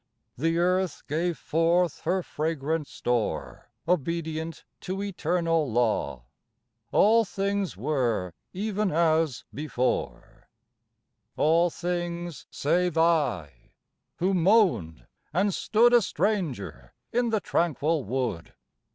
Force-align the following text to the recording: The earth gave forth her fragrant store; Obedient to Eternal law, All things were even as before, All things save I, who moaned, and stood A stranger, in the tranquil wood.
The 0.35 0.57
earth 0.57 1.03
gave 1.07 1.37
forth 1.37 2.01
her 2.05 2.23
fragrant 2.23 2.87
store; 2.87 3.69
Obedient 3.87 4.63
to 4.79 5.03
Eternal 5.03 5.71
law, 5.71 6.23
All 6.91 7.23
things 7.23 7.77
were 7.77 8.33
even 8.51 8.89
as 8.89 9.43
before, 9.53 10.49
All 11.37 11.69
things 11.69 12.47
save 12.49 12.97
I, 12.97 13.73
who 14.15 14.33
moaned, 14.33 15.05
and 15.33 15.53
stood 15.53 15.93
A 15.93 16.01
stranger, 16.01 16.95
in 17.13 17.29
the 17.29 17.39
tranquil 17.39 18.03
wood. 18.03 18.55